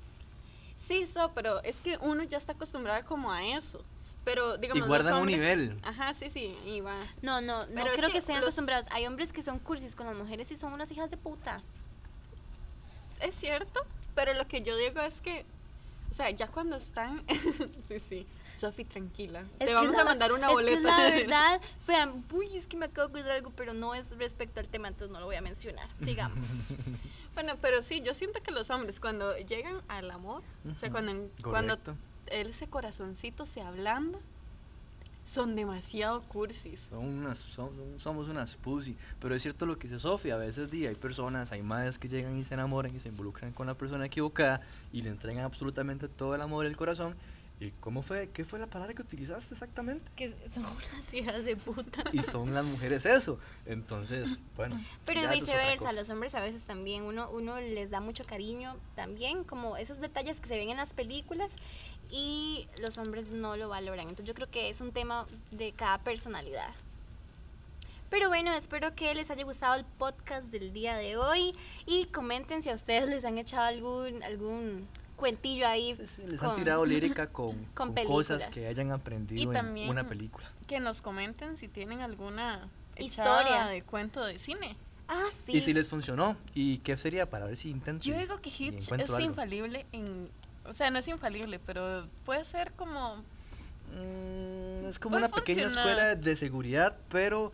Sí, 0.76 1.06
so, 1.06 1.33
pero 1.35 1.61
es 1.64 1.80
que 1.80 1.99
uno 2.02 2.23
ya 2.23 2.38
está 2.38 2.52
acostumbrado 2.52 3.04
como 3.04 3.33
a 3.33 3.44
eso. 3.44 3.85
Pero 4.25 4.59
digamos, 4.59 4.76
Y 4.76 4.80
los 4.80 4.88
guardan 4.88 5.14
un 5.21 5.26
nivel. 5.26 5.78
Ajá, 5.83 6.14
sí, 6.14 6.30
sí, 6.30 6.56
y 6.64 6.80
va. 6.80 6.97
No, 7.21 7.40
no, 7.40 7.66
no 7.66 7.75
Pero 7.75 7.87
es 7.90 7.97
creo 7.97 8.06
que 8.09 8.12
que, 8.12 8.18
estén 8.18 8.37
los- 8.37 8.42
acostumbrados. 8.44 8.87
Hay 8.92 9.06
hombres 9.06 9.33
que 9.33 9.42
son 9.42 9.59
cursis 9.59 9.94
con 9.97 10.06
las 10.06 10.14
mujeres 10.16 10.50
y 10.52 10.56
son 10.56 10.73
unas 10.73 10.90
hijas 10.92 11.11
de 11.11 11.16
puta. 11.16 11.62
Es 13.21 13.35
cierto, 13.35 13.80
pero 14.14 14.35
lo 14.35 14.47
que 14.47 14.62
yo 14.62 14.76
digo 14.76 15.00
es 15.00 15.21
que, 15.21 15.44
o 16.14 16.16
sea, 16.16 16.30
ya 16.30 16.47
cuando 16.47 16.76
están, 16.76 17.25
sí, 17.88 17.99
sí, 17.99 18.26
Sofi, 18.56 18.85
tranquila, 18.85 19.42
Es 19.59 19.66
te 19.66 19.75
vamos 19.75 19.97
la- 19.97 20.02
a 20.02 20.04
mandar 20.04 20.30
una 20.33 20.47
es 20.47 20.52
boleta. 20.52 20.76
Que 20.78 20.85
la 20.85 21.11
verdad, 21.11 21.61
vean, 21.88 22.25
uy, 22.30 22.56
es 22.56 22.68
que 22.68 22.76
me 22.76 22.87
acabo 22.87 23.09
de 23.09 23.18
acordar 23.18 23.37
algo, 23.38 23.50
pero 23.56 23.75
no 23.75 23.97
es 23.97 24.09
respecto 24.16 24.61
al 24.61 24.68
tema, 24.68 24.87
entonces 24.87 25.11
no 25.12 25.18
lo 25.18 25.26
voy 25.26 25.35
a 25.35 25.40
mencionar. 25.42 25.88
Sigamos. 26.04 26.68
bueno, 27.35 27.54
pero 27.61 27.83
sí, 27.83 28.00
yo 28.00 28.14
siento 28.14 28.40
que 28.44 28.52
los 28.52 28.71
hombres 28.71 29.00
cuando 29.00 29.37
llegan 29.38 29.83
al 29.88 30.09
amor, 30.12 30.44
o 30.71 30.75
sea, 30.78 30.88
cuando, 30.92 31.28
cuando 31.42 31.78
Correcto. 31.80 31.97
él, 32.28 32.47
ese 32.50 32.68
corazoncito 32.68 33.44
se 33.44 33.61
ablanda, 33.62 34.21
son 35.25 35.57
demasiado 35.57 36.23
cursis. 36.23 36.87
Son 36.90 37.04
unas, 37.04 37.38
son- 37.38 37.71
somos 37.99 38.28
unas 38.28 38.54
pussy. 38.57 38.97
Pero 39.21 39.35
es 39.35 39.43
cierto 39.43 39.66
lo 39.66 39.78
que 39.78 39.88
dice 39.88 40.00
Sofía. 40.00 40.35
A 40.35 40.38
veces 40.38 40.71
di, 40.71 40.87
hay 40.87 40.95
personas, 40.95 41.50
hay 41.52 41.62
madres 41.62 41.99
que 41.99 42.09
llegan 42.09 42.37
y 42.38 42.45
se 42.45 42.54
enamoran 42.54 42.95
y 42.95 43.00
se 43.00 43.09
involucran 43.09 43.52
con 43.52 43.66
la 43.66 43.75
persona 43.75 44.07
equivocada 44.07 44.61
y 44.93 45.02
le 45.02 45.11
entregan 45.11 45.45
absolutamente 45.45 46.09
todo 46.09 46.35
el 46.35 46.40
amor 46.43 46.64
y 46.64 46.69
el 46.69 46.76
corazón. 46.76 47.14
¿Y 47.61 47.70
cómo 47.80 48.02
fue? 48.02 48.30
¿Qué 48.30 48.44
fue 48.44 48.58
la 48.58 48.66
palabra 48.66 48.94
que 48.94 49.02
utilizaste 49.02 49.54
exactamente? 49.54 50.11
Que 50.16 50.34
son 50.49 50.64
unas 50.92 51.14
hijas 51.14 51.44
de 51.44 51.56
puta. 51.56 52.02
Y 52.12 52.23
son 52.23 52.52
las 52.52 52.64
mujeres 52.64 53.06
eso. 53.06 53.38
Entonces, 53.64 54.40
bueno. 54.56 54.78
Pero 55.06 55.28
viceversa, 55.30 55.92
los 55.92 56.11
hombres 56.11 56.34
a 56.34 56.40
veces 56.40 56.64
también, 56.64 57.04
uno, 57.04 57.30
uno 57.30 57.61
les 57.61 57.90
da 57.90 58.00
mucho 58.00 58.25
cariño 58.25 58.76
también, 58.96 59.44
como 59.44 59.76
esos 59.76 60.00
detalles 60.00 60.40
que 60.40 60.49
se 60.49 60.56
ven 60.56 60.70
en 60.70 60.76
las 60.76 60.94
películas 60.94 61.52
y 62.11 62.68
los 62.80 62.99
hombres 62.99 63.30
no 63.30 63.56
lo 63.56 63.68
valoran. 63.68 64.08
Entonces 64.08 64.26
yo 64.26 64.34
creo 64.34 64.50
que 64.50 64.68
es 64.68 64.80
un 64.80 64.92
tema 64.92 65.26
de 65.52 65.73
cada 65.73 65.99
personalidad. 65.99 66.70
Pero 68.11 68.28
bueno, 68.28 68.52
espero 68.52 68.94
que 68.94 69.14
les 69.14 69.30
haya 69.30 69.44
gustado 69.44 69.75
el 69.75 69.84
podcast 69.84 70.49
del 70.50 70.73
día 70.73 70.96
de 70.96 71.16
hoy 71.16 71.52
y 71.87 72.04
comenten 72.06 72.62
si 72.62 72.70
a 72.70 72.75
ustedes 72.75 73.08
les 73.08 73.25
han 73.25 73.38
echado 73.38 73.64
algún, 73.64 74.23
algún 74.23 74.87
cuentillo 75.25 75.66
ahí. 75.66 75.95
Sí, 75.95 76.02
sí, 76.16 76.23
les 76.26 76.40
con- 76.40 76.50
han 76.50 76.57
tirado 76.57 76.85
lírica 76.85 77.26
con, 77.33 77.57
con 77.75 77.95
con 77.95 78.04
cosas 78.04 78.43
películas. 78.45 78.49
que 78.54 78.66
hayan 78.66 78.93
aprendido 78.93 79.50
en 79.52 79.57
también- 79.57 79.88
una 79.88 80.07
película. 80.07 80.47
Que 80.66 80.81
nos 80.81 81.00
comenten 81.00 81.57
si 81.57 81.69
tienen 81.69 82.00
alguna 82.02 82.69
Historia. 82.99 83.66
de 83.66 83.83
cuento 83.83 84.23
de 84.25 84.38
cine. 84.38 84.76
Ah, 85.09 85.25
sí. 85.47 85.52
Y 85.57 85.61
si 85.62 85.73
les 85.73 85.88
funcionó, 85.88 86.37
¿y 86.54 86.78
qué 86.78 86.97
sería 86.99 87.28
para 87.28 87.47
ver 87.47 87.57
si 87.57 87.71
intento? 87.71 88.04
Yo 88.04 88.19
digo 88.19 88.40
que 88.43 88.50
Hitch 88.50 88.90
es 88.93 88.93
algo? 88.93 89.21
infalible 89.21 89.87
en... 89.93 90.28
O 90.66 90.73
sea, 90.73 90.90
no 90.90 90.99
es 90.99 91.09
infalible, 91.09 91.59
pero 91.59 92.07
puede 92.25 92.45
ser 92.45 92.73
como... 92.73 93.16
Mm, 93.95 94.87
es 94.87 94.99
como 94.99 95.16
una 95.16 95.28
pequeña 95.28 95.62
funcionar. 95.64 95.88
escuela 95.88 96.14
de 96.14 96.37
seguridad, 96.37 96.97
pero 97.11 97.52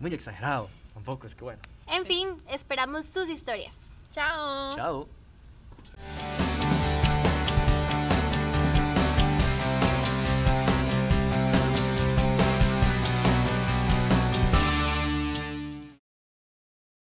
muy 0.00 0.12
exagerado. 0.14 0.68
Tampoco 0.94 1.26
es 1.26 1.34
que 1.34 1.44
bueno. 1.44 1.60
En 1.86 2.04
fin, 2.06 2.28
esperamos 2.48 3.06
sus 3.06 3.28
historias. 3.28 3.76
Chao. 4.12 4.74
Chao. 4.76 5.08